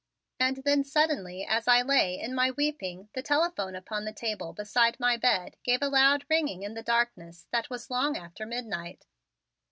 [0.39, 4.99] And then suddenly as I lay in my weeping the telephone upon the table beside
[4.99, 9.05] my bed gave a loud ringing in the darkness that was long after midnight.